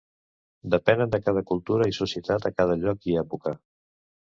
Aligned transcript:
Depenen 0.75 1.11
de 1.17 1.21
cada 1.27 1.45
cultura 1.53 1.89
i 1.91 1.97
societat, 2.01 2.51
a 2.53 2.57
cada 2.59 2.83
lloc 2.87 3.11
i 3.13 3.19
època. 3.27 3.59